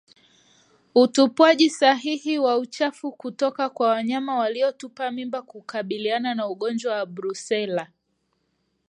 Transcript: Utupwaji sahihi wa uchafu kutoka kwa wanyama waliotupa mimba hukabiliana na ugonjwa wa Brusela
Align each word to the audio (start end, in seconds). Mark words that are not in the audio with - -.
Utupwaji 0.95 1.69
sahihi 1.69 2.39
wa 2.39 2.57
uchafu 2.57 3.11
kutoka 3.11 3.69
kwa 3.69 3.87
wanyama 3.89 4.37
waliotupa 4.37 5.11
mimba 5.11 5.39
hukabiliana 5.39 6.35
na 6.35 6.47
ugonjwa 6.47 6.95
wa 6.95 7.05
Brusela 7.05 7.87